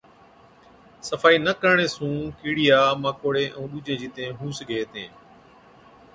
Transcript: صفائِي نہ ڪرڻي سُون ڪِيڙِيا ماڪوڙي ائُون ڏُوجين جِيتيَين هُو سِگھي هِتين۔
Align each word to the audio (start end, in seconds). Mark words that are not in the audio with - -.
صفائِي 1.07 1.37
نہ 1.45 1.53
ڪرڻي 1.61 1.87
سُون 1.95 2.15
ڪِيڙِيا 2.39 2.79
ماڪوڙي 3.03 3.45
ائُون 3.57 3.69
ڏُوجين 3.71 3.97
جِيتيَين 4.01 4.31
هُو 4.39 4.45
سِگھي 4.57 4.77
هِتين۔ 4.79 5.09